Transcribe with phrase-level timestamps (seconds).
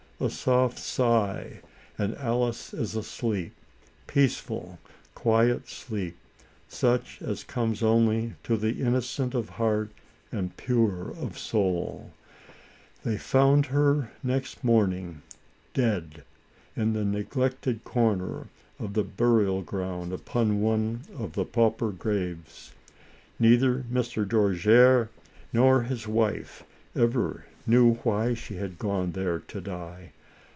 [0.23, 1.61] A soft sigh,
[1.97, 3.53] and Alice is asleep—
[4.05, 4.77] peace ful,
[5.15, 6.15] quiet sleep,
[6.69, 9.89] such as comes only to the inno cent of heart
[10.31, 12.11] and pure of soul.
[13.03, 15.23] They found her next morning,
[15.73, 16.23] dead,
[16.75, 18.45] in the ne glected corner
[18.77, 22.73] of the burial ground, upon one of the pauper graves.
[23.39, 24.23] Neither Mr.
[24.27, 25.07] Dojere
[25.51, 26.61] nor his wife
[26.95, 30.11] ever knew why she had gone there to die.